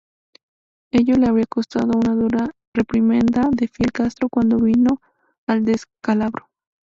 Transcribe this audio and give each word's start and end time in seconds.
Ello 0.91 1.15
le 1.15 1.27
habría 1.27 1.45
costado 1.45 1.91
una 1.95 2.15
dura 2.15 2.49
reprimenda 2.73 3.47
de 3.51 3.67
Fidel 3.67 3.91
Castro 3.91 4.29
cuando 4.29 4.57
vino 4.57 4.99
el 5.45 5.63
descalabro. 5.63 6.47